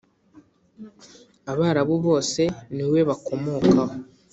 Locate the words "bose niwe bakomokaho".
2.05-3.95